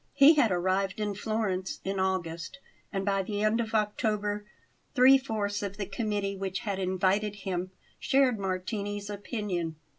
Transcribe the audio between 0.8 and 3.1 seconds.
in Florence in August, and